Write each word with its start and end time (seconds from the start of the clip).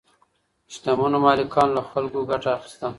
شتمنو 0.73 1.17
مالکانو 1.25 1.75
له 1.77 1.81
خلګو 1.89 2.21
ګټه 2.29 2.49
اخیسته. 2.57 2.87